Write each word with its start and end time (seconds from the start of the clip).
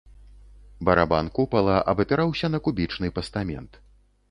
Барабан 0.89 1.29
купала 1.35 1.77
абапіраўся 1.95 2.51
на 2.57 2.63
кубічны 2.71 3.13
пастамент. 3.21 3.71